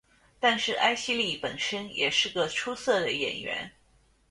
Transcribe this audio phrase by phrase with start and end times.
[0.39, 3.71] 但是艾希莉本身也是个出色的演员。